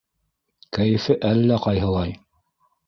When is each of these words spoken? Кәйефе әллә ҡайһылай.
Кәйефе 0.79 1.19
әллә 1.31 1.61
ҡайһылай. 1.69 2.21